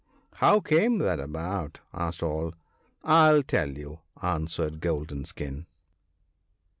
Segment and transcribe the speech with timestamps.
[0.41, 2.55] "How came that about?" asked all."
[3.03, 5.67] I'll tell you," answered Golden skin.